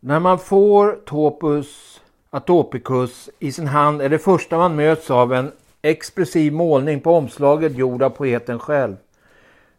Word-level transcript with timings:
När 0.00 0.20
man 0.20 0.38
får 0.38 0.98
Topus 1.04 2.00
Atopicus 2.30 3.30
i 3.38 3.52
sin 3.52 3.66
hand 3.66 4.02
är 4.02 4.08
det 4.08 4.18
första 4.18 4.58
man 4.58 4.76
möts 4.76 5.10
av 5.10 5.32
en 5.32 5.52
expressiv 5.82 6.52
målning 6.52 7.00
på 7.00 7.14
omslaget 7.14 7.76
gjord 7.76 8.02
av 8.02 8.10
poeten 8.10 8.58
själv. 8.58 8.96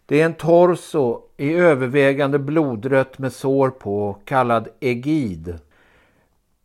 Det 0.05 0.21
är 0.21 0.25
en 0.25 0.33
torso 0.33 1.21
i 1.37 1.54
övervägande 1.54 2.39
blodrött 2.39 3.19
med 3.19 3.33
sår 3.33 3.69
på, 3.69 4.18
kallad 4.25 4.68
Egid. 4.79 5.59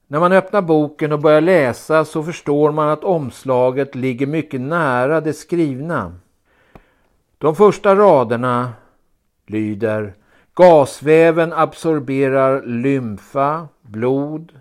När 0.07 0.21
man 0.21 0.33
öppnar 0.33 0.63
boken 0.63 1.13
och 1.13 1.21
börjar 1.21 1.41
läsa 1.41 2.05
så 2.05 2.23
förstår 2.23 2.73
man 2.73 2.89
att 2.89 3.05
omslaget 3.05 3.95
ligger 3.95 4.27
mycket 4.27 4.61
nära 4.61 5.21
det 5.21 5.33
skrivna. 5.33 6.15
De 7.39 7.57
första 7.57 7.95
raderna 7.95 8.73
lyder 9.47 10.15
Gasväven 10.57 11.53
absorberar 11.53 12.63
lymfa, 12.63 13.69
blod, 13.83 14.53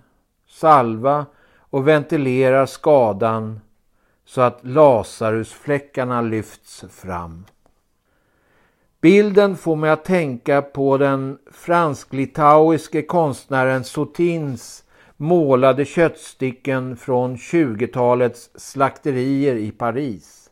salva 0.47 1.25
och 1.59 1.87
ventilerar 1.87 2.65
skadan 2.65 3.59
så 4.25 4.41
att 4.41 4.59
Lazarusfläckarna 4.61 6.21
lyfts 6.21 6.85
fram. 6.89 7.45
Bilden 9.01 9.55
får 9.55 9.75
mig 9.75 9.89
att 9.89 10.05
tänka 10.05 10.61
på 10.61 10.97
den 10.97 11.37
fransk-litauiske 11.51 13.01
konstnären 13.01 13.83
Sotins 13.83 14.83
målade 15.17 15.85
köttstycken 15.85 16.97
från 16.97 17.35
20-talets 17.35 18.49
slakterier 18.55 19.55
i 19.55 19.71
Paris. 19.71 20.49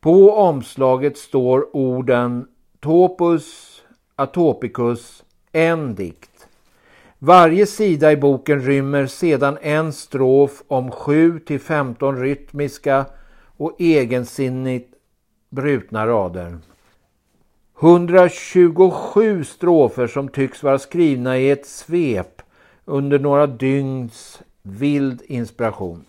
På 0.00 0.32
omslaget 0.32 1.18
står 1.18 1.76
orden 1.76 2.48
Topus 2.80 3.73
Atopicus, 4.16 5.24
en 5.52 5.94
dikt. 5.94 6.48
Varje 7.18 7.66
sida 7.66 8.12
i 8.12 8.16
boken 8.16 8.60
rymmer 8.60 9.06
sedan 9.06 9.58
en 9.62 9.92
strof 9.92 10.62
om 10.68 10.90
7 10.90 11.40
till 11.40 11.60
15 11.60 12.20
rytmiska 12.20 13.06
och 13.56 13.80
egensinnigt 13.80 14.94
brutna 15.50 16.06
rader. 16.06 16.58
127 17.80 19.44
strofer 19.44 20.06
som 20.06 20.28
tycks 20.28 20.62
vara 20.62 20.78
skrivna 20.78 21.38
i 21.38 21.50
ett 21.50 21.66
svep 21.66 22.42
under 22.84 23.18
några 23.18 23.46
dygns 23.46 24.42
vild 24.62 25.22
inspiration. 25.26 26.04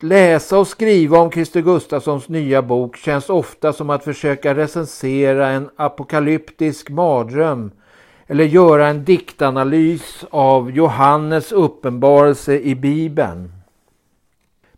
Att 0.00 0.04
läsa 0.04 0.58
och 0.58 0.66
skriva 0.66 1.18
om 1.18 1.30
Christer 1.30 1.60
Gustafssons 1.60 2.28
nya 2.28 2.62
bok 2.62 2.96
känns 2.96 3.30
ofta 3.30 3.72
som 3.72 3.90
att 3.90 4.04
försöka 4.04 4.54
recensera 4.54 5.48
en 5.48 5.70
apokalyptisk 5.76 6.90
mardröm 6.90 7.70
eller 8.26 8.44
göra 8.44 8.86
en 8.86 9.04
diktanalys 9.04 10.24
av 10.30 10.70
Johannes 10.70 11.52
uppenbarelse 11.52 12.58
i 12.58 12.74
Bibeln. 12.74 13.52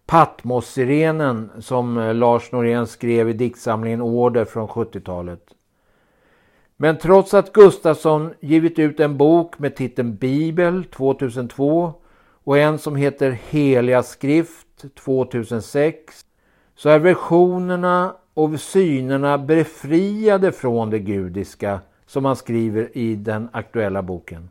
Patmos-sirenen 0.06 1.50
som 1.60 1.96
Lars 2.14 2.52
Norén 2.52 2.86
skrev 2.86 3.28
i 3.28 3.32
diktsamlingen 3.32 4.02
Order 4.02 4.44
från 4.44 4.68
70-talet. 4.68 5.44
Men 6.76 6.98
trots 6.98 7.34
att 7.34 7.52
Gustafsson 7.52 8.34
givit 8.40 8.78
ut 8.78 9.00
en 9.00 9.16
bok 9.16 9.58
med 9.58 9.76
titeln 9.76 10.16
Bibel 10.16 10.84
2002 10.84 11.92
och 12.44 12.58
en 12.58 12.78
som 12.78 12.96
heter 12.96 13.38
Heliga 13.50 14.02
skrift 14.02 14.66
2006 14.88 16.24
så 16.74 16.88
är 16.88 16.98
versionerna 16.98 18.16
och 18.34 18.60
synerna 18.60 19.38
befriade 19.38 20.52
från 20.52 20.90
det 20.90 20.98
gudiska 20.98 21.80
som 22.06 22.22
man 22.22 22.36
skriver 22.36 22.98
i 22.98 23.14
den 23.14 23.48
aktuella 23.52 24.02
boken. 24.02 24.50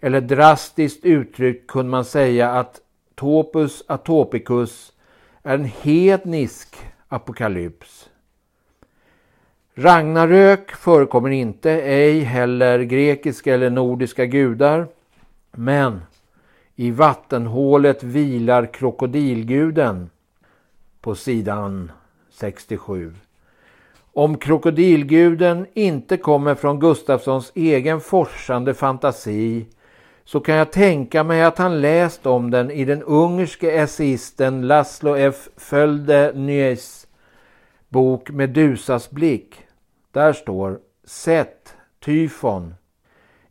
Eller 0.00 0.20
drastiskt 0.20 1.04
uttryckt 1.04 1.70
kunde 1.70 1.90
man 1.90 2.04
säga 2.04 2.50
att 2.50 2.80
Topus 3.14 3.84
Atopicus 3.86 4.92
är 5.42 5.54
en 5.54 5.64
hednisk 5.64 6.76
apokalyps. 7.08 8.08
Ragnarök 9.74 10.70
förekommer 10.70 11.30
inte, 11.30 11.70
ej 11.70 12.20
heller 12.20 12.78
grekiska 12.78 13.54
eller 13.54 13.70
nordiska 13.70 14.26
gudar. 14.26 14.86
Men 15.52 16.00
i 16.76 16.90
vattenhålet 16.90 18.02
vilar 18.02 18.66
krokodilguden 18.66 20.10
på 21.00 21.14
sidan 21.14 21.92
67. 22.30 23.14
Om 24.12 24.38
krokodilguden 24.38 25.66
inte 25.74 26.16
kommer 26.16 26.54
från 26.54 26.80
Gustafssons 26.80 27.52
egen 27.54 28.00
forsande 28.00 28.74
fantasi 28.74 29.66
så 30.24 30.40
kan 30.40 30.54
jag 30.54 30.72
tänka 30.72 31.24
mig 31.24 31.42
att 31.42 31.58
han 31.58 31.80
läst 31.80 32.26
om 32.26 32.50
den 32.50 32.70
i 32.70 32.84
den 32.84 33.02
ungerske 33.02 33.70
essayisten 33.70 34.66
Laszlo 34.66 35.16
F. 35.16 35.48
Földe 35.56 36.32
Nyes 36.34 37.06
bok 37.88 38.30
Medusas 38.30 39.10
blick. 39.10 39.56
Där 40.12 40.32
står 40.32 40.78
Set, 41.04 41.74
Tyfon, 42.04 42.74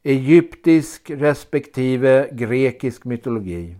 egyptisk 0.03 1.09
respektive 1.09 2.29
grekisk 2.31 3.05
mytologi. 3.05 3.75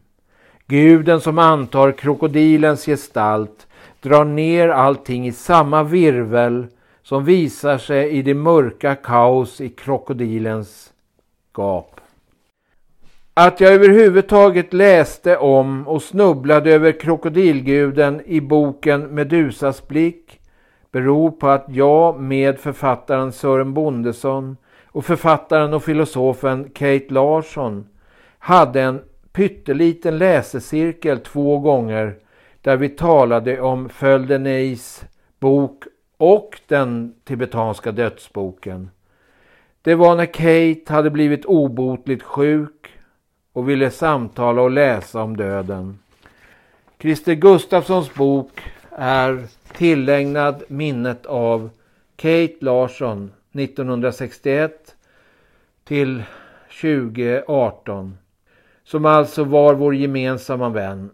Guden 0.67 1.21
som 1.21 1.39
antar 1.39 1.91
krokodilens 1.91 2.85
gestalt 2.85 3.67
drar 4.01 4.25
ner 4.25 4.69
allting 4.69 5.27
i 5.27 5.31
samma 5.31 5.83
virvel 5.83 6.67
som 7.03 7.25
visar 7.25 7.77
sig 7.77 8.09
i 8.09 8.21
det 8.21 8.33
mörka 8.33 8.95
kaos 8.95 9.61
i 9.61 9.69
krokodilens 9.69 10.93
gap. 11.53 12.01
Att 13.33 13.59
jag 13.59 13.73
överhuvudtaget 13.73 14.73
läste 14.73 15.37
om 15.37 15.87
och 15.87 16.01
snubblade 16.01 16.73
över 16.73 16.99
krokodilguden 16.99 18.21
i 18.25 18.41
boken 18.41 19.15
Medusas 19.15 19.87
blick 19.87 20.39
beror 20.91 21.31
på 21.31 21.47
att 21.47 21.65
jag 21.67 22.19
med 22.19 22.59
författaren 22.59 23.31
Sören 23.31 23.73
Bondesson 23.73 24.57
och 24.93 25.05
författaren 25.05 25.73
och 25.73 25.83
filosofen 25.83 26.69
Kate 26.69 27.05
Larsson 27.09 27.87
hade 28.37 28.81
en 28.81 29.01
pytteliten 29.31 30.17
läsecirkel 30.17 31.19
två 31.19 31.59
gånger 31.59 32.15
där 32.61 32.77
vi 32.77 32.89
talade 32.89 33.61
om 33.61 33.89
Földeneis 33.89 35.03
bok 35.39 35.83
och 36.17 36.61
den 36.67 37.15
tibetanska 37.23 37.91
dödsboken. 37.91 38.89
Det 39.81 39.95
var 39.95 40.15
när 40.15 40.25
Kate 40.25 40.93
hade 40.93 41.09
blivit 41.09 41.45
obotligt 41.45 42.23
sjuk 42.23 42.89
och 43.53 43.69
ville 43.69 43.91
samtala 43.91 44.61
och 44.61 44.71
läsa 44.71 45.21
om 45.23 45.37
döden. 45.37 45.99
Christer 46.99 47.33
Gustafssons 47.33 48.13
bok 48.13 48.61
är 48.91 49.43
tillägnad 49.73 50.63
minnet 50.67 51.25
av 51.25 51.69
Kate 52.15 52.55
Larsson 52.59 53.31
1961 53.53 54.95
till 55.83 56.23
2018 56.81 58.17
som 58.83 59.05
alltså 59.05 59.43
var 59.43 59.73
vår 59.73 59.95
gemensamma 59.95 60.69
vän. 60.69 61.11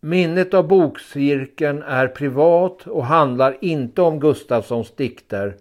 Minnet 0.00 0.54
av 0.54 0.68
bokcirkeln 0.68 1.82
är 1.82 2.08
privat 2.08 2.86
och 2.86 3.06
handlar 3.06 3.56
inte 3.60 4.02
om 4.02 4.20
Gustafssons 4.20 4.90
dikter 4.90 5.56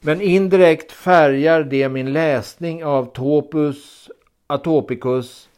men 0.00 0.20
indirekt 0.20 0.92
färgar 0.92 1.62
det 1.64 1.88
min 1.88 2.12
läsning 2.12 2.84
av 2.84 3.12
Topus 3.12 4.10
Atopicus. 4.46 5.48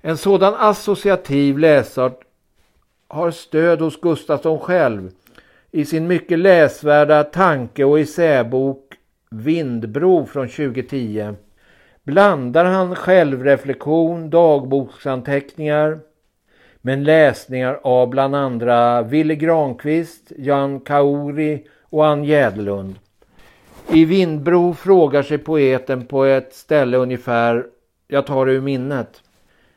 En 0.00 0.16
sådan 0.16 0.54
associativ 0.54 1.58
läsart 1.58 2.20
har 3.08 3.30
stöd 3.30 3.80
hos 3.80 4.00
Gustafsson 4.00 4.58
själv 4.58 5.10
i 5.74 5.84
sin 5.84 6.06
mycket 6.06 6.38
läsvärda 6.38 7.24
tanke- 7.24 7.84
och 7.84 8.00
essäbok 8.00 8.94
Vindbro 9.30 10.26
från 10.26 10.48
2010 10.48 11.34
blandar 12.04 12.64
han 12.64 12.94
självreflektion, 12.94 14.30
dagboksanteckningar 14.30 15.98
men 16.80 17.04
läsningar 17.04 17.80
av 17.82 18.08
bland 18.08 18.36
andra 18.36 19.02
Ville 19.02 19.34
Granqvist, 19.34 20.32
Jan 20.38 20.80
Kauri 20.80 21.66
och 21.82 22.06
Ann 22.06 22.24
Jäderlund. 22.24 22.94
I 23.88 24.04
Vindbro 24.04 24.74
frågar 24.74 25.22
sig 25.22 25.38
poeten 25.38 26.06
på 26.06 26.24
ett 26.24 26.54
ställe 26.54 26.96
ungefär, 26.96 27.66
jag 28.08 28.26
tar 28.26 28.46
det 28.46 28.52
ur 28.52 28.60
minnet. 28.60 29.22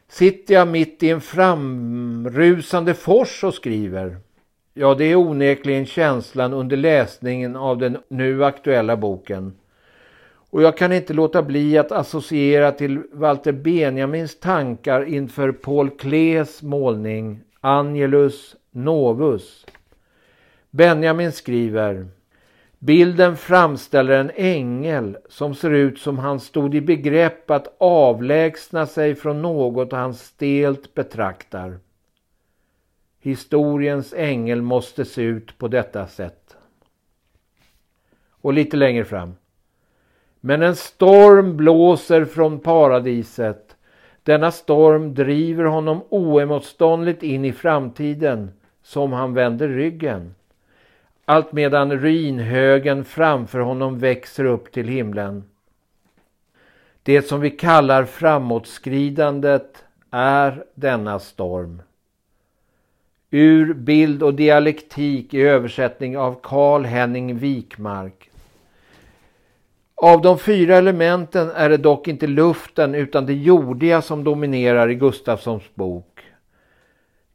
Sitter 0.09 0.53
jag 0.53 0.67
mitt 0.67 1.03
i 1.03 1.09
en 1.09 1.21
framrusande 1.21 2.93
fors 2.93 3.43
och 3.43 3.53
skriver? 3.53 4.17
Ja, 4.79 4.95
det 4.95 5.05
är 5.05 5.15
onekligen 5.15 5.85
känslan 5.85 6.53
under 6.53 6.77
läsningen 6.77 7.55
av 7.55 7.77
den 7.77 7.97
nu 8.07 8.45
aktuella 8.45 8.97
boken. 8.97 9.53
Och 10.49 10.61
jag 10.61 10.77
kan 10.77 10.93
inte 10.93 11.13
låta 11.13 11.43
bli 11.43 11.77
att 11.77 11.91
associera 11.91 12.71
till 12.71 13.01
Walter 13.11 13.51
Benjamins 13.51 14.39
tankar 14.39 15.05
inför 15.05 15.51
Paul 15.51 15.89
Klees 15.89 16.61
målning 16.61 17.41
Angelus 17.61 18.55
Novus. 18.71 19.65
Benjamin 20.71 21.31
skriver 21.31 22.07
Bilden 22.79 23.37
framställer 23.37 24.13
en 24.13 24.31
ängel 24.35 25.17
som 25.29 25.55
ser 25.55 25.71
ut 25.71 25.99
som 25.99 26.19
han 26.19 26.39
stod 26.39 26.75
i 26.75 26.81
begrepp 26.81 27.51
att 27.51 27.75
avlägsna 27.77 28.85
sig 28.85 29.15
från 29.15 29.41
något 29.41 29.91
han 29.91 30.13
stelt 30.13 30.93
betraktar. 30.93 31.79
Historiens 33.27 34.13
ängel 34.13 34.61
måste 34.61 35.05
se 35.05 35.21
ut 35.21 35.57
på 35.57 35.67
detta 35.67 36.07
sätt. 36.07 36.57
Och 38.29 38.53
lite 38.53 38.77
längre 38.77 39.05
fram. 39.05 39.35
Men 40.39 40.61
en 40.61 40.75
storm 40.75 41.57
blåser 41.57 42.25
från 42.25 42.59
paradiset. 42.59 43.75
Denna 44.23 44.51
storm 44.51 45.13
driver 45.13 45.63
honom 45.63 46.03
oemotståndligt 46.09 47.23
in 47.23 47.45
i 47.45 47.51
framtiden 47.51 48.51
som 48.81 49.13
han 49.13 49.33
vänder 49.33 49.67
ryggen. 49.67 50.35
Allt 51.25 51.51
medan 51.51 51.99
ruinhögen 51.99 53.05
framför 53.05 53.59
honom 53.59 53.99
växer 53.99 54.45
upp 54.45 54.71
till 54.71 54.87
himlen. 54.87 55.43
Det 57.03 57.21
som 57.21 57.39
vi 57.39 57.49
kallar 57.49 58.05
framåtskridandet 58.05 59.85
är 60.11 60.63
denna 60.73 61.19
storm. 61.19 61.81
Ur 63.31 63.73
bild 63.73 64.23
och 64.23 64.33
dialektik 64.33 65.33
i 65.33 65.41
översättning 65.41 66.17
av 66.17 66.39
Karl 66.43 66.83
Henning 66.83 67.37
Wikmark. 67.37 68.29
Av 69.95 70.21
de 70.21 70.39
fyra 70.39 70.75
elementen 70.75 71.49
är 71.49 71.69
det 71.69 71.77
dock 71.77 72.07
inte 72.07 72.27
luften 72.27 72.95
utan 72.95 73.25
det 73.25 73.33
jordiga 73.33 74.01
som 74.01 74.23
dominerar 74.23 74.89
i 74.89 74.95
Gustafssons 74.95 75.75
bok. 75.75 76.21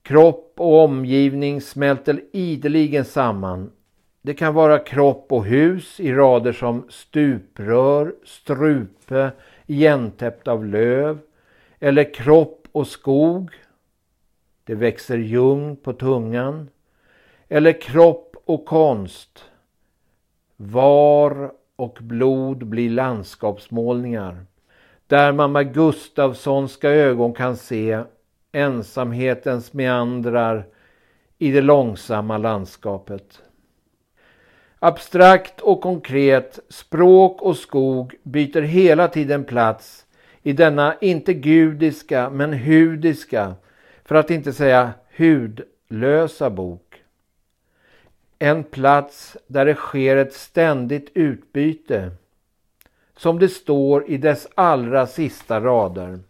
Kropp 0.02 0.54
och 0.56 0.84
omgivning 0.84 1.60
smälter 1.60 2.20
ideligen 2.32 3.04
samman. 3.04 3.70
Det 4.22 4.34
kan 4.34 4.54
vara 4.54 4.78
kropp 4.78 5.26
och 5.32 5.44
hus 5.44 6.00
i 6.00 6.12
rader 6.12 6.52
som 6.52 6.86
stuprör, 6.88 8.14
strupe, 8.24 9.30
igentäppt 9.66 10.48
av 10.48 10.66
löv. 10.66 11.18
Eller 11.80 12.14
kropp 12.14 12.68
och 12.72 12.86
skog. 12.86 13.50
Det 14.64 14.74
växer 14.74 15.18
ljung 15.18 15.76
på 15.76 15.92
tungan. 15.92 16.68
Eller 17.48 17.80
kropp 17.80 18.36
och 18.44 18.66
konst. 18.66 19.44
Var 20.56 21.52
och 21.76 21.98
blod 22.00 22.66
blir 22.66 22.90
landskapsmålningar. 22.90 24.46
Där 25.06 25.32
man 25.32 25.52
med 25.52 25.74
Gustavssonska 25.74 26.90
ögon 26.90 27.32
kan 27.32 27.56
se 27.56 28.02
ensamhetens 28.52 29.72
meandrar 29.72 30.66
i 31.38 31.50
det 31.50 31.60
långsamma 31.60 32.38
landskapet. 32.38 33.42
Abstrakt 34.78 35.60
och 35.60 35.80
konkret, 35.80 36.58
språk 36.68 37.42
och 37.42 37.56
skog 37.56 38.14
byter 38.22 38.62
hela 38.62 39.08
tiden 39.08 39.44
plats 39.44 40.06
i 40.42 40.52
denna 40.52 40.94
inte 41.00 41.34
gudiska 41.34 42.30
men 42.30 42.52
hudiska, 42.52 43.54
för 44.12 44.18
att 44.18 44.30
inte 44.30 44.52
säga 44.52 44.92
hudlösa 45.16 46.50
bok. 46.50 47.02
En 48.38 48.64
plats 48.64 49.36
där 49.46 49.64
det 49.64 49.74
sker 49.74 50.16
ett 50.16 50.32
ständigt 50.32 51.10
utbyte, 51.14 52.10
som 53.16 53.38
det 53.38 53.48
står 53.48 54.10
i 54.10 54.16
dess 54.16 54.48
allra 54.54 55.06
sista 55.06 55.60
rader. 55.60 56.20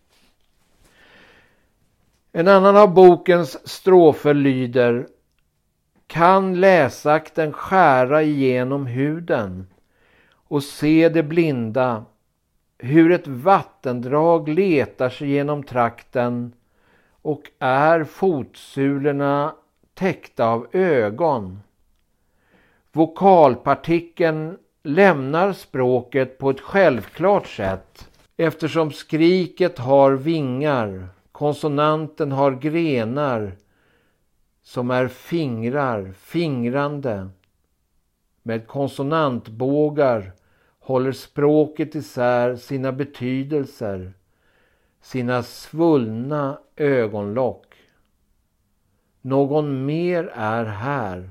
En 2.33 2.49
annan 2.49 2.77
av 2.77 2.95
bokens 2.95 3.69
strofer 3.69 4.35
lyder. 4.35 5.07
Kan 6.07 6.61
läsakten 6.61 7.53
skära 7.53 8.23
igenom 8.23 8.87
huden? 8.87 9.67
Och 10.31 10.63
se 10.63 11.09
det 11.09 11.23
blinda. 11.23 12.05
Hur 12.79 13.13
ett 13.13 13.27
vattendrag 13.27 14.49
letar 14.49 15.11
sig 15.11 15.29
genom 15.31 15.63
trakten 15.63 16.53
och 17.23 17.51
är 17.59 18.05
fotsulorna 18.05 19.55
täckta 19.95 20.47
av 20.47 20.67
ögon. 20.73 21.61
Vokalpartikeln 22.93 24.59
lämnar 24.83 25.53
språket 25.53 26.39
på 26.39 26.51
ett 26.51 26.61
självklart 26.61 27.47
sätt 27.47 28.09
eftersom 28.37 28.93
skriket 28.93 29.79
har 29.79 30.13
vingar, 30.13 31.09
konsonanten 31.33 32.33
har 32.33 32.53
grenar 32.53 33.53
som 34.63 34.91
är 34.91 35.09
fingrar, 35.09 36.13
fingrande. 36.13 37.29
Med 38.43 38.67
konsonantbågar 38.67 40.33
håller 40.81 41.13
språket 41.13 41.95
isär 41.95 42.57
sina 42.57 42.93
betydelser, 42.93 44.13
sina 45.03 45.43
svullna 45.43 46.59
ögonlock. 46.77 47.77
Någon 49.21 49.87
mer 49.87 50.33
är 50.35 50.65
här, 50.65 51.31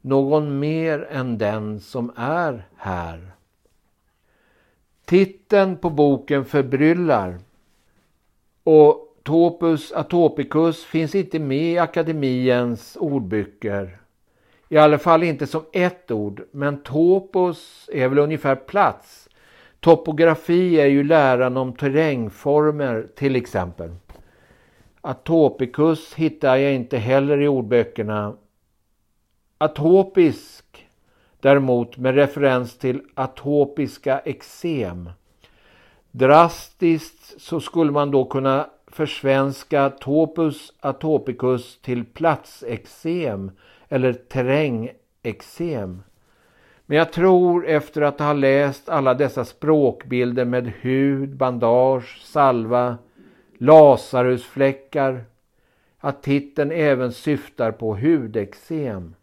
någon 0.00 0.58
mer 0.58 1.06
än 1.10 1.38
den 1.38 1.80
som 1.80 2.12
är 2.16 2.68
här. 2.76 3.30
Titeln 5.04 5.76
på 5.76 5.90
boken 5.90 6.44
förbryllar 6.44 7.38
och 8.64 9.06
Topus 9.26 9.92
atopicus 9.92 10.84
finns 10.84 11.14
inte 11.14 11.38
med 11.38 11.72
i 11.72 11.78
akademiens 11.78 12.96
ordböcker. 13.00 13.98
I 14.68 14.76
alla 14.76 14.98
fall 14.98 15.22
inte 15.22 15.46
som 15.46 15.62
ett 15.72 16.10
ord, 16.10 16.42
men 16.50 16.82
topos 16.82 17.90
är 17.92 18.08
väl 18.08 18.18
ungefär 18.18 18.56
plats. 18.56 19.25
Topografi 19.86 20.80
är 20.80 20.86
ju 20.86 21.04
läran 21.04 21.56
om 21.56 21.72
terrängformer 21.72 23.08
till 23.16 23.36
exempel. 23.36 23.94
Atopicus 25.00 26.14
hittar 26.14 26.56
jag 26.56 26.74
inte 26.74 26.98
heller 26.98 27.40
i 27.40 27.48
ordböckerna. 27.48 28.36
Atopisk 29.58 30.86
däremot 31.40 31.96
med 31.96 32.14
referens 32.14 32.78
till 32.78 33.00
atopiska 33.14 34.18
eksem. 34.18 35.10
Drastiskt 36.10 37.40
så 37.40 37.60
skulle 37.60 37.92
man 37.92 38.10
då 38.10 38.24
kunna 38.24 38.66
försvenska 38.86 39.90
topus 39.90 40.72
atopicus 40.80 41.80
till 41.80 42.04
platseksem 42.04 43.50
eller 43.88 44.12
terrängexem. 44.12 46.02
Men 46.86 46.98
jag 46.98 47.12
tror 47.12 47.66
efter 47.66 48.02
att 48.02 48.18
ha 48.18 48.32
läst 48.32 48.88
alla 48.88 49.14
dessa 49.14 49.44
språkbilder 49.44 50.44
med 50.44 50.72
hud, 50.80 51.36
bandage, 51.36 52.20
salva, 52.24 52.98
Lazarusfläckar 53.58 55.24
att 55.98 56.22
titeln 56.22 56.70
även 56.70 57.12
syftar 57.12 57.72
på 57.72 57.96
hudexem. 57.96 59.14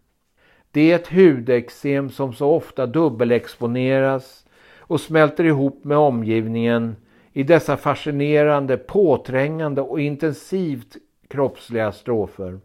Det 0.71 0.91
är 0.91 0.95
ett 0.95 1.07
hudexem 1.07 2.09
som 2.09 2.33
så 2.33 2.49
ofta 2.51 2.85
dubbelexponeras 2.85 4.45
och 4.79 5.01
smälter 5.01 5.43
ihop 5.43 5.83
med 5.83 5.97
omgivningen 5.97 6.95
i 7.33 7.43
dessa 7.43 7.77
fascinerande, 7.77 8.77
påträngande 8.77 9.81
och 9.81 9.99
intensivt 9.99 10.97
kroppsliga 11.27 11.91
strofer. 11.91 12.59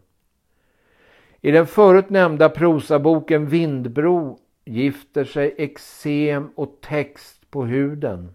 I 1.41 1.51
den 1.51 1.67
förut 1.67 2.09
nämnda 2.09 2.49
prosaboken 2.49 3.45
Vindbro 3.45 4.39
gifter 4.69 5.23
sig 5.23 5.55
eksem 5.57 6.49
och 6.55 6.81
text 6.81 7.51
på 7.51 7.65
huden. 7.65 8.33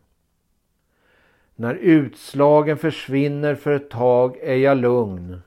När 1.57 1.75
utslagen 1.75 2.77
försvinner 2.77 3.55
för 3.55 3.73
ett 3.73 3.91
tag 3.91 4.37
är 4.43 4.57
jag 4.57 4.77
lugn 4.77 5.41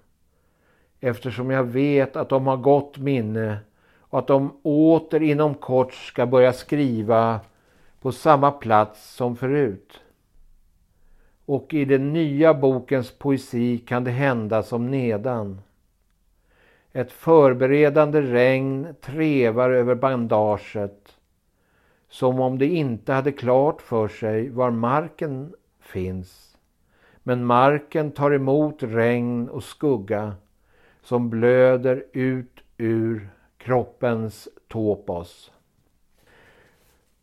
eftersom 1.00 1.50
jag 1.50 1.64
vet 1.64 2.16
att 2.16 2.30
de 2.30 2.48
har 2.48 2.58
gott 2.58 2.98
minne 2.98 3.58
och 4.00 4.20
att 4.20 4.28
de 4.28 4.60
åter 4.64 5.22
inom 5.22 5.56
kort 5.56 5.94
ska 5.94 6.26
börja 6.26 6.54
skriva 6.54 7.40
på 8.02 8.12
samma 8.12 8.52
plats 8.52 9.16
som 9.16 9.36
förut 9.36 10.02
och 11.48 11.74
i 11.74 11.86
den 11.86 12.14
nya 12.14 12.54
bokens 12.54 13.12
poesi 13.12 13.78
kan 13.78 14.04
det 14.04 14.12
hända 14.12 14.64
som 14.64 14.92
nedan. 14.92 15.62
Ett 16.98 17.12
förberedande 17.12 18.22
regn 18.22 18.96
trevar 19.02 19.70
över 19.70 19.96
bandaget 19.96 21.18
som 22.10 22.40
om 22.40 22.58
det 22.58 22.66
inte 22.66 23.14
hade 23.14 23.32
klart 23.32 23.82
för 23.82 24.08
sig 24.08 24.50
var 24.50 24.72
marken 24.72 25.54
finns. 25.80 26.58
Men 27.24 27.46
marken 27.46 28.12
tar 28.12 28.32
emot 28.32 28.76
regn 28.80 29.50
och 29.50 29.64
skugga 29.64 30.36
som 31.04 31.30
blöder 31.30 32.06
ut 32.14 32.60
ur 32.78 33.30
kroppens 33.58 34.48
topos. 34.68 35.52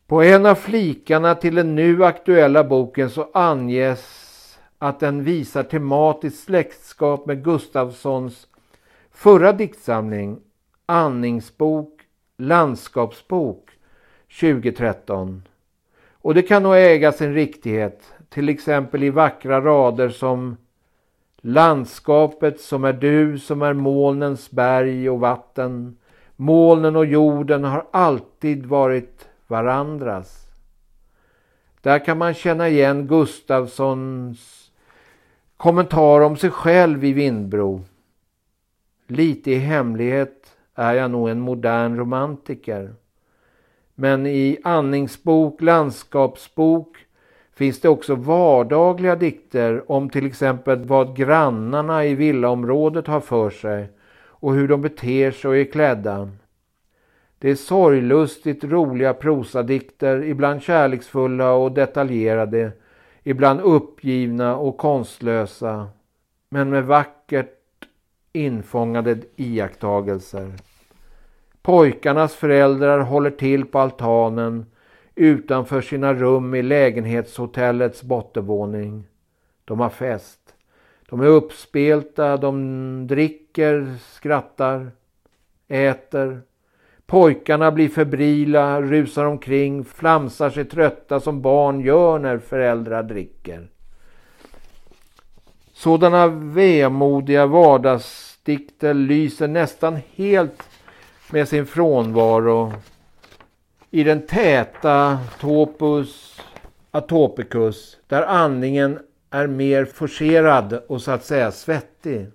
På 0.06 0.22
en 0.22 0.46
av 0.46 0.54
flikarna 0.54 1.34
till 1.34 1.54
den 1.54 1.74
nu 1.74 2.04
aktuella 2.04 2.64
boken 2.64 3.10
så 3.10 3.28
anges 3.32 4.58
att 4.78 5.00
den 5.00 5.24
visar 5.24 5.62
tematiskt 5.62 6.44
släktskap 6.44 7.26
med 7.26 7.44
Gustavssons 7.44 8.48
förra 9.14 9.52
diktsamling, 9.52 10.40
andningsbok, 10.86 12.02
landskapsbok 12.36 13.70
2013. 14.40 15.42
Och 16.12 16.34
det 16.34 16.42
kan 16.42 16.62
nog 16.62 16.76
äga 16.76 17.12
sin 17.12 17.34
riktighet, 17.34 18.12
till 18.28 18.48
exempel 18.48 19.02
i 19.02 19.10
vackra 19.10 19.60
rader 19.60 20.08
som 20.08 20.56
Landskapet 21.46 22.60
som 22.60 22.84
är 22.84 22.92
du 22.92 23.38
som 23.38 23.62
är 23.62 23.72
molnens 23.72 24.50
berg 24.50 25.10
och 25.10 25.20
vatten. 25.20 25.96
Molnen 26.36 26.96
och 26.96 27.06
jorden 27.06 27.64
har 27.64 27.86
alltid 27.90 28.66
varit 28.66 29.28
varandras. 29.46 30.46
Där 31.80 32.04
kan 32.04 32.18
man 32.18 32.34
känna 32.34 32.68
igen 32.68 33.06
Gustavssons 33.06 34.70
kommentar 35.56 36.20
om 36.20 36.36
sig 36.36 36.50
själv 36.50 37.04
i 37.04 37.12
Vindbro. 37.12 37.82
Lite 39.06 39.50
i 39.50 39.58
hemlighet 39.58 40.56
är 40.74 40.94
jag 40.94 41.10
nog 41.10 41.28
en 41.28 41.40
modern 41.40 41.96
romantiker. 41.96 42.94
Men 43.94 44.26
i 44.26 44.58
andningsbok, 44.64 45.62
landskapsbok 45.62 46.96
finns 47.52 47.80
det 47.80 47.88
också 47.88 48.14
vardagliga 48.14 49.16
dikter 49.16 49.90
om 49.90 50.10
till 50.10 50.26
exempel 50.26 50.84
vad 50.84 51.16
grannarna 51.16 52.04
i 52.04 52.14
villaområdet 52.14 53.06
har 53.06 53.20
för 53.20 53.50
sig 53.50 53.88
och 54.26 54.54
hur 54.54 54.68
de 54.68 54.82
beter 54.82 55.30
sig 55.30 55.48
och 55.48 55.56
är 55.56 55.64
klädda. 55.64 56.30
Det 57.38 57.50
är 57.50 57.54
sorglustigt 57.54 58.64
roliga 58.64 59.14
prosadikter, 59.14 60.22
ibland 60.22 60.62
kärleksfulla 60.62 61.52
och 61.52 61.72
detaljerade, 61.72 62.72
ibland 63.22 63.60
uppgivna 63.60 64.56
och 64.56 64.76
konstlösa, 64.76 65.88
men 66.48 66.70
med 66.70 66.84
vackert 66.84 67.53
infångade 68.34 69.18
iakttagelser. 69.36 70.52
Pojkarnas 71.62 72.34
föräldrar 72.34 72.98
håller 72.98 73.30
till 73.30 73.64
på 73.64 73.78
altanen 73.78 74.66
utanför 75.14 75.80
sina 75.80 76.14
rum 76.14 76.54
i 76.54 76.62
lägenhetshotellets 76.62 78.02
bottenvåning. 78.02 79.04
De 79.64 79.80
har 79.80 79.88
fest. 79.88 80.40
De 81.08 81.20
är 81.20 81.26
uppspelta, 81.26 82.36
de 82.36 83.06
dricker, 83.06 83.94
skrattar, 84.00 84.90
äter. 85.68 86.40
Pojkarna 87.06 87.72
blir 87.72 87.88
febrila, 87.88 88.82
rusar 88.82 89.24
omkring, 89.24 89.84
flamsar 89.84 90.50
sig 90.50 90.64
trötta 90.64 91.20
som 91.20 91.42
barn 91.42 91.80
gör 91.80 92.18
när 92.18 92.38
föräldrar 92.38 93.02
dricker. 93.02 93.68
Sådana 95.74 96.26
vemodiga 96.28 97.46
vardagsdikter 97.46 98.94
lyser 98.94 99.48
nästan 99.48 99.98
helt 100.14 100.62
med 101.30 101.48
sin 101.48 101.66
frånvaro 101.66 102.72
i 103.90 104.04
den 104.04 104.26
täta 104.26 105.18
topus 105.40 106.40
atopicus 106.90 107.98
där 108.06 108.22
andningen 108.22 108.98
är 109.30 109.46
mer 109.46 109.84
forcerad 109.84 110.72
och 110.88 111.02
så 111.02 111.10
att 111.10 111.24
säga 111.24 111.52
svettig. 111.52 112.26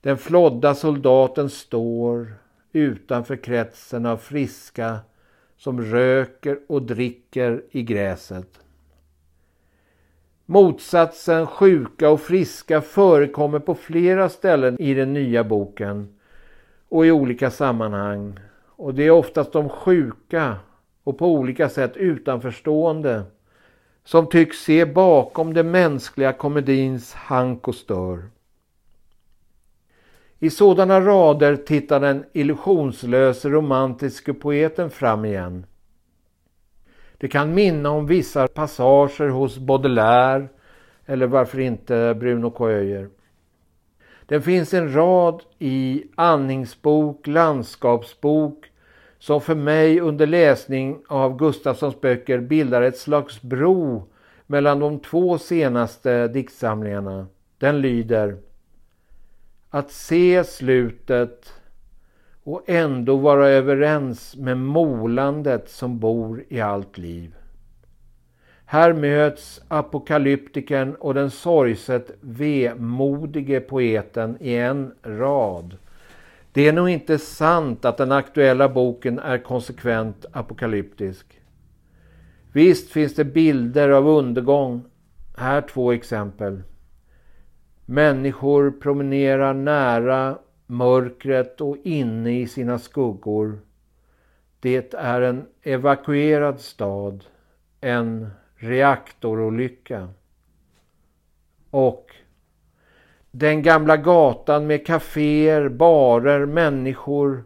Den 0.00 0.18
flodda 0.18 0.74
soldaten 0.74 1.50
står 1.50 2.34
utanför 2.72 3.36
kretsen 3.36 4.06
av 4.06 4.16
friska 4.16 4.98
som 5.56 5.82
röker 5.82 6.58
och 6.68 6.82
dricker 6.82 7.62
i 7.70 7.82
gräset. 7.82 8.63
Motsatsen 10.46 11.46
sjuka 11.46 12.10
och 12.10 12.20
friska 12.20 12.80
förekommer 12.80 13.58
på 13.58 13.74
flera 13.74 14.28
ställen 14.28 14.80
i 14.80 14.94
den 14.94 15.12
nya 15.12 15.44
boken 15.44 16.08
och 16.88 17.06
i 17.06 17.10
olika 17.10 17.50
sammanhang. 17.50 18.40
Och 18.76 18.94
det 18.94 19.06
är 19.06 19.10
oftast 19.10 19.52
de 19.52 19.68
sjuka 19.68 20.56
och 21.04 21.18
på 21.18 21.26
olika 21.26 21.68
sätt 21.68 21.96
utanförstående 21.96 23.22
som 24.04 24.26
tycks 24.26 24.58
se 24.58 24.86
bakom 24.86 25.54
den 25.54 25.70
mänskliga 25.70 26.32
komedins 26.32 27.14
hank 27.14 27.68
och 27.68 27.74
stör. 27.74 28.22
I 30.38 30.50
sådana 30.50 31.00
rader 31.00 31.56
tittar 31.56 32.00
den 32.00 32.24
illusionslöse 32.32 33.48
romantiske 33.48 34.34
poeten 34.34 34.90
fram 34.90 35.24
igen. 35.24 35.66
Det 37.24 37.28
kan 37.28 37.54
minna 37.54 37.90
om 37.90 38.06
vissa 38.06 38.48
passager 38.48 39.28
hos 39.28 39.58
Baudelaire 39.58 40.48
eller 41.06 41.26
varför 41.26 41.60
inte 41.60 42.16
Bruno 42.20 42.50
Coöyer. 42.50 43.08
Det 44.26 44.40
finns 44.40 44.74
en 44.74 44.94
rad 44.94 45.42
i 45.58 46.04
andningsbok, 46.14 47.26
landskapsbok 47.26 48.70
som 49.18 49.40
för 49.40 49.54
mig 49.54 50.00
under 50.00 50.26
läsning 50.26 51.02
av 51.08 51.36
Gustafssons 51.38 52.00
böcker 52.00 52.38
bildar 52.38 52.82
ett 52.82 52.98
slags 52.98 53.42
bro 53.42 54.08
mellan 54.46 54.78
de 54.78 55.00
två 55.00 55.38
senaste 55.38 56.28
diktsamlingarna. 56.28 57.26
Den 57.58 57.80
lyder 57.80 58.36
Att 59.70 59.90
se 59.90 60.44
slutet 60.44 61.52
och 62.44 62.62
ändå 62.66 63.16
vara 63.16 63.48
överens 63.48 64.36
med 64.36 64.58
molandet 64.58 65.70
som 65.70 65.98
bor 65.98 66.44
i 66.48 66.60
allt 66.60 66.98
liv. 66.98 67.34
Här 68.64 68.92
möts 68.92 69.60
apokalyptikern 69.68 70.94
och 70.94 71.14
den 71.14 71.30
sorgset 71.30 72.10
vemodige 72.20 73.60
poeten 73.60 74.36
i 74.40 74.54
en 74.54 74.94
rad. 75.02 75.76
Det 76.52 76.68
är 76.68 76.72
nog 76.72 76.88
inte 76.88 77.18
sant 77.18 77.84
att 77.84 77.96
den 77.96 78.12
aktuella 78.12 78.68
boken 78.68 79.18
är 79.18 79.38
konsekvent 79.38 80.26
apokalyptisk. 80.32 81.40
Visst 82.52 82.90
finns 82.90 83.14
det 83.14 83.24
bilder 83.24 83.88
av 83.88 84.08
undergång. 84.08 84.84
Här 85.36 85.60
två 85.60 85.92
exempel. 85.92 86.62
Människor 87.86 88.70
promenerar 88.70 89.54
nära 89.54 90.38
mörkret 90.66 91.60
och 91.60 91.76
inne 91.82 92.40
i 92.40 92.46
sina 92.46 92.78
skuggor. 92.78 93.58
Det 94.60 94.94
är 94.94 95.20
en 95.20 95.46
evakuerad 95.62 96.60
stad, 96.60 97.24
en 97.80 98.30
reaktorolycka. 98.56 100.08
Och 101.70 102.14
den 103.30 103.62
gamla 103.62 103.96
gatan 103.96 104.66
med 104.66 104.86
kaféer, 104.86 105.68
barer, 105.68 106.46
människor 106.46 107.44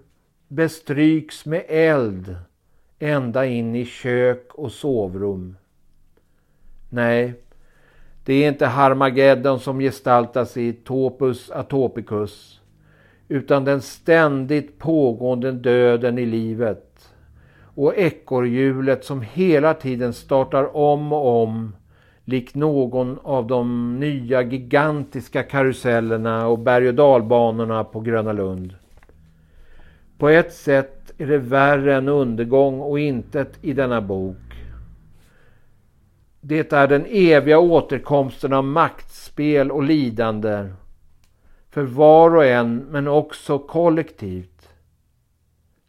bestryks 0.48 1.46
med 1.46 1.64
eld 1.68 2.36
ända 2.98 3.46
in 3.46 3.76
i 3.76 3.84
kök 3.84 4.54
och 4.54 4.72
sovrum. 4.72 5.56
Nej, 6.88 7.34
det 8.24 8.34
är 8.34 8.48
inte 8.48 8.66
Harmageddon 8.66 9.60
som 9.60 9.78
gestaltas 9.78 10.56
i 10.56 10.72
Topus 10.72 11.50
Atopicus 11.50 12.57
utan 13.28 13.64
den 13.64 13.82
ständigt 13.82 14.78
pågående 14.78 15.52
döden 15.52 16.18
i 16.18 16.26
livet 16.26 17.14
och 17.62 17.96
ekorrhjulet 17.96 19.04
som 19.04 19.22
hela 19.22 19.74
tiden 19.74 20.12
startar 20.12 20.76
om 20.76 21.12
och 21.12 21.42
om 21.42 21.76
likt 22.24 22.54
någon 22.54 23.18
av 23.22 23.46
de 23.46 23.96
nya 24.00 24.42
gigantiska 24.42 25.42
karusellerna 25.42 26.46
och 26.46 26.58
berg- 26.58 26.88
och 26.88 26.94
dalbanorna 26.94 27.84
på 27.84 28.00
Gröna 28.00 28.32
Lund. 28.32 28.74
På 30.18 30.28
ett 30.28 30.52
sätt 30.52 31.12
är 31.18 31.26
det 31.26 31.38
värre 31.38 31.96
än 31.96 32.08
undergång 32.08 32.80
och 32.80 33.00
intet 33.00 33.58
i 33.62 33.72
denna 33.72 34.00
bok. 34.00 34.36
Det 36.40 36.72
är 36.72 36.88
den 36.88 37.06
eviga 37.08 37.58
återkomsten 37.58 38.52
av 38.52 38.64
maktspel 38.64 39.70
och 39.70 39.82
lidande 39.82 40.66
för 41.78 41.84
var 41.84 42.36
och 42.36 42.44
en 42.44 42.78
men 42.78 43.08
också 43.08 43.58
kollektivt. 43.58 44.68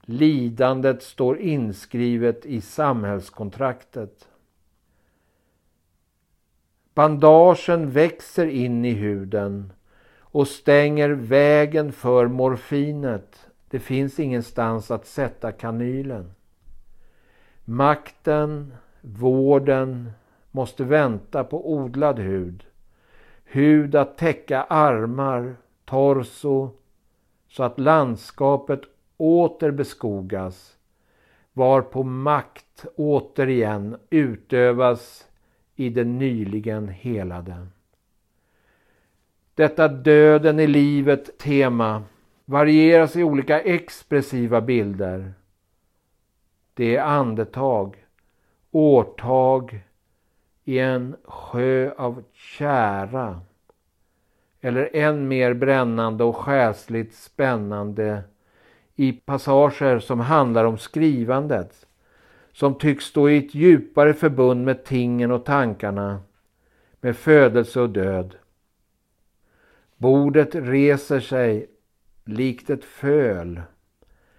Lidandet 0.01 1.03
står 1.03 1.39
inskrivet 1.39 2.45
i 2.45 2.61
samhällskontraktet. 2.61 4.27
Bandagen 6.93 7.91
växer 7.91 8.45
in 8.45 8.85
i 8.85 8.93
huden 8.93 9.73
och 10.19 10.47
stänger 10.47 11.09
vägen 11.09 11.91
för 11.91 12.27
morfinet. 12.27 13.47
Det 13.69 13.79
finns 13.79 14.19
ingenstans 14.19 14.91
att 14.91 15.07
sätta 15.07 15.51
kanylen. 15.51 16.31
Makten, 17.65 18.73
vården 19.01 20.11
måste 20.51 20.83
vänta 20.83 21.43
på 21.43 21.73
odlad 21.73 22.19
hud. 22.19 22.63
Hud 23.43 23.95
att 23.95 24.17
täcka 24.17 24.63
armar, 24.63 25.55
torso 25.89 26.69
så 27.47 27.63
att 27.63 27.79
landskapet 27.79 28.81
åter 29.17 29.71
beskogas 29.71 30.77
varpå 31.53 32.03
makt 32.03 32.85
återigen 32.95 33.97
utövas 34.09 35.27
i 35.75 35.89
det 35.89 36.03
nyligen 36.03 36.87
helade. 36.87 37.67
Detta 39.55 39.87
döden 39.87 40.59
i 40.59 40.67
livet 40.67 41.37
tema 41.37 42.03
varieras 42.45 43.15
i 43.15 43.23
olika 43.23 43.61
expressiva 43.61 44.61
bilder. 44.61 45.33
Det 46.73 46.95
är 46.95 47.03
andetag, 47.03 48.05
årtag 48.71 49.79
i 50.63 50.79
en 50.79 51.15
sjö 51.23 51.91
av 51.97 52.23
kära. 52.33 53.41
Eller 54.61 54.95
än 54.95 55.27
mer 55.27 55.53
brännande 55.53 56.23
och 56.23 56.37
själsligt 56.37 57.13
spännande 57.13 58.23
i 58.95 59.11
passager 59.11 59.99
som 59.99 60.19
handlar 60.19 60.65
om 60.65 60.77
skrivandet. 60.77 61.85
Som 62.51 62.75
tycks 62.75 63.05
stå 63.05 63.29
i 63.29 63.37
ett 63.37 63.55
djupare 63.55 64.13
förbund 64.13 64.65
med 64.65 64.83
tingen 64.83 65.31
och 65.31 65.45
tankarna. 65.45 66.19
Med 67.01 67.17
födelse 67.17 67.81
och 67.81 67.89
död. 67.89 68.35
Bordet 69.97 70.55
reser 70.55 71.19
sig 71.19 71.67
likt 72.25 72.69
ett 72.69 72.85
föl. 72.85 73.61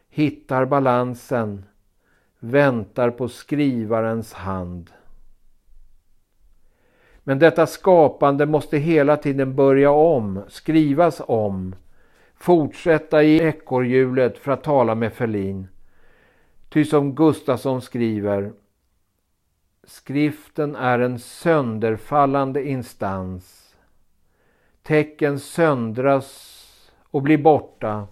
Hittar 0.08 0.64
balansen. 0.64 1.64
Väntar 2.38 3.10
på 3.10 3.28
skrivarens 3.28 4.32
hand. 4.32 4.90
Men 7.30 7.38
detta 7.38 7.66
skapande 7.66 8.46
måste 8.46 8.78
hela 8.78 9.16
tiden 9.16 9.54
börja 9.54 9.90
om, 9.90 10.42
skrivas 10.49 11.22
om, 11.26 11.75
fortsätta 12.34 13.22
i 13.22 13.38
ekorrhjulet 13.38 14.38
för 14.38 14.52
att 14.52 14.64
tala 14.64 14.94
med 14.94 15.12
Ferlin. 15.12 15.68
Ty 16.68 16.84
som 16.84 17.14
Gustafsson 17.14 17.82
skriver, 17.82 18.52
skriften 19.84 20.76
är 20.76 20.99
en 20.99 21.18
sönderfallande 21.18 22.68
instans. 22.68 23.75
Tecken 24.82 25.38
söndras 25.38 26.56
och 27.10 27.22
blir 27.22 27.38
borta. 27.38 28.06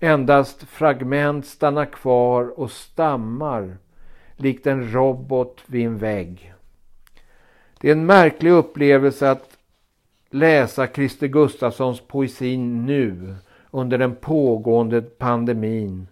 Endast 0.00 0.62
fragment 0.62 1.46
stannar 1.46 1.86
kvar 1.86 2.60
och 2.60 2.70
stammar 2.70 3.76
likt 4.36 4.66
en 4.66 4.92
robot 4.92 5.62
vid 5.66 5.86
en 5.86 5.98
vägg. 5.98 6.55
Det 7.80 7.88
är 7.88 7.92
en 7.92 8.06
märklig 8.06 8.50
upplevelse 8.50 9.30
att 9.30 9.58
läsa 10.30 10.86
Christer 10.86 11.26
Gustafssons 11.26 12.00
poesi 12.00 12.56
nu 12.56 13.36
under 13.70 13.98
den 13.98 14.14
pågående 14.14 15.02
pandemin 15.02 16.06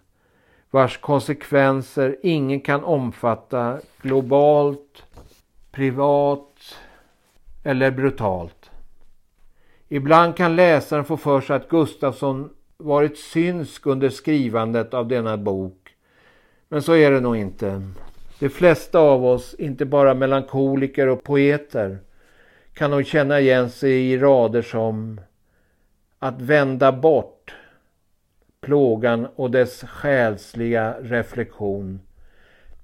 vars 0.75 0.97
konsekvenser 0.97 2.17
ingen 2.23 2.61
kan 2.61 2.83
omfatta 2.83 3.79
globalt, 4.01 5.03
privat 5.71 6.75
eller 7.63 7.91
brutalt. 7.91 8.71
Ibland 9.87 10.35
kan 10.35 10.55
läsaren 10.55 11.05
få 11.05 11.17
för 11.17 11.41
sig 11.41 11.55
att 11.55 11.69
Gustafsson 11.69 12.49
varit 12.77 13.17
synsk 13.17 13.85
under 13.85 14.09
skrivandet 14.09 14.93
av 14.93 15.07
denna 15.07 15.37
bok. 15.37 15.95
Men 16.69 16.81
så 16.81 16.95
är 16.95 17.11
det 17.11 17.19
nog 17.19 17.37
inte. 17.37 17.81
De 18.39 18.49
flesta 18.49 18.99
av 18.99 19.25
oss, 19.25 19.53
inte 19.53 19.85
bara 19.85 20.13
melankoliker 20.13 21.07
och 21.07 21.23
poeter, 21.23 21.99
kan 22.73 22.91
nog 22.91 23.05
känna 23.05 23.39
igen 23.39 23.69
sig 23.69 24.11
i 24.11 24.17
rader 24.17 24.61
som 24.61 25.21
att 26.19 26.41
vända 26.41 26.91
bort 26.91 27.55
plågan 28.61 29.27
och 29.35 29.51
dess 29.51 29.83
själsliga 29.83 30.95
reflektion 31.01 31.99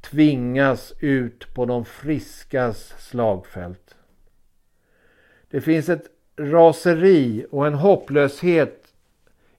tvingas 0.02 0.94
ut 1.00 1.54
på 1.54 1.66
de 1.66 1.86
friskas 1.86 2.94
slagfält. 2.98 3.96
Det 5.50 5.62
finns 5.62 5.90
ett 5.90 6.06
raseri 6.38 7.46
och 7.52 7.68
en 7.68 7.74
hopplöshet 7.74 8.88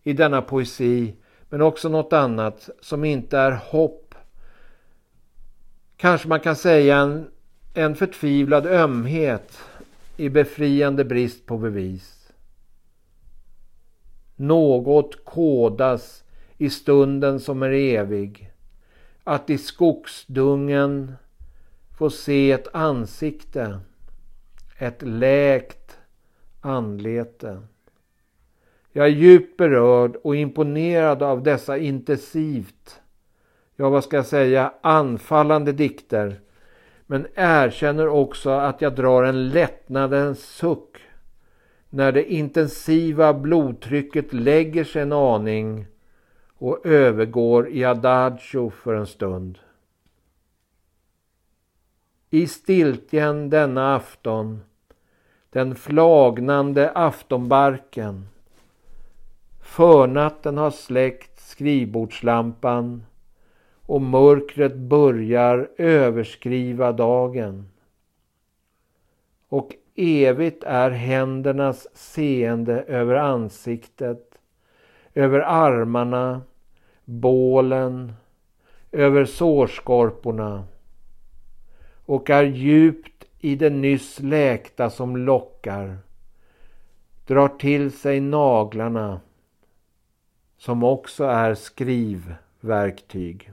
i 0.02 0.12
denna 0.12 0.42
poesi 0.42 1.14
men 1.48 1.62
också 1.62 1.88
något 1.88 2.12
annat 2.12 2.70
som 2.80 3.04
inte 3.04 3.38
är 3.38 3.52
hopp. 3.52 4.01
Kanske 6.02 6.28
man 6.28 6.40
kan 6.40 6.56
säga 6.56 6.96
en, 6.96 7.30
en 7.74 7.94
förtvivlad 7.94 8.66
ömhet 8.66 9.58
i 10.16 10.28
befriande 10.28 11.04
brist 11.04 11.46
på 11.46 11.58
bevis. 11.58 12.32
Något 14.36 15.24
kodas 15.24 16.24
i 16.58 16.70
stunden 16.70 17.40
som 17.40 17.62
är 17.62 17.70
evig. 17.70 18.52
Att 19.24 19.50
i 19.50 19.58
skogsdungen 19.58 21.14
få 21.98 22.10
se 22.10 22.52
ett 22.52 22.74
ansikte, 22.74 23.80
ett 24.78 25.02
läkt 25.02 25.98
anlete. 26.60 27.62
Jag 28.92 29.06
är 29.06 29.10
djupt 29.10 29.56
berörd 29.56 30.16
och 30.16 30.36
imponerad 30.36 31.22
av 31.22 31.42
dessa 31.42 31.78
intensivt, 31.78 33.01
ja 33.76 33.88
vad 33.90 34.04
ska 34.04 34.16
jag 34.16 34.26
säga, 34.26 34.72
anfallande 34.80 35.72
dikter. 35.72 36.40
Men 37.06 37.26
erkänner 37.34 38.08
också 38.08 38.50
att 38.50 38.80
jag 38.80 38.94
drar 38.94 39.22
en 39.22 39.48
lättnadens 39.48 40.44
suck 40.44 40.98
när 41.90 42.12
det 42.12 42.32
intensiva 42.32 43.34
blodtrycket 43.34 44.32
lägger 44.32 44.84
sig 44.84 45.02
en 45.02 45.12
aning 45.12 45.86
och 46.58 46.86
övergår 46.86 47.68
i 47.68 47.84
adagio 47.84 48.70
för 48.70 48.94
en 48.94 49.06
stund. 49.06 49.58
I 52.30 52.46
stiltjen 52.46 53.50
denna 53.50 53.94
afton, 53.96 54.60
den 55.50 55.74
flagnande 55.74 56.90
aftonbarken. 56.90 58.28
Förnatten 59.60 60.58
har 60.58 60.70
släckt 60.70 61.40
skrivbordslampan 61.40 63.02
och 63.92 64.02
mörkret 64.02 64.76
börjar 64.76 65.70
överskriva 65.76 66.92
dagen. 66.92 67.68
Och 69.48 69.74
evigt 69.94 70.64
är 70.64 70.90
händernas 70.90 71.88
seende 71.94 72.82
över 72.82 73.14
ansiktet, 73.14 74.38
över 75.14 75.40
armarna, 75.40 76.42
bålen, 77.04 78.12
över 78.92 79.24
sårskorporna 79.24 80.64
och 82.06 82.30
är 82.30 82.44
djupt 82.44 83.24
i 83.40 83.54
det 83.54 83.70
nyss 83.70 84.20
läkta 84.20 84.90
som 84.90 85.16
lockar, 85.16 85.98
drar 87.26 87.48
till 87.48 87.92
sig 87.92 88.20
naglarna 88.20 89.20
som 90.56 90.84
också 90.84 91.24
är 91.24 91.54
skrivverktyg. 91.54 93.52